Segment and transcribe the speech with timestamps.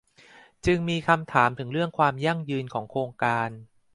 [0.65, 3.49] จึงมีคำถามถึงเรื่องความยั่งยืนของโครงการ